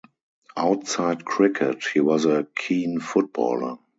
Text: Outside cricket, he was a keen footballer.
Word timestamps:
Outside 0.57 1.23
cricket, 1.25 1.83
he 1.85 1.99
was 1.99 2.25
a 2.25 2.47
keen 2.55 2.99
footballer. 2.99 3.77